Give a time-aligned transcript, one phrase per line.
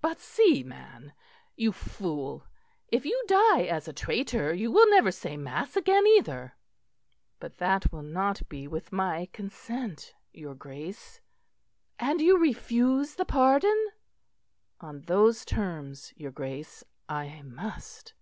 [0.00, 1.12] "But, see man,
[1.54, 2.46] you fool;
[2.88, 6.56] if you die as a traitor you will never say mass again either."
[7.40, 11.20] "But that will not be with my consent, your Grace."
[11.98, 13.88] "And you refuse the pardon?"
[14.80, 18.14] "On those terms, your Grace, I must."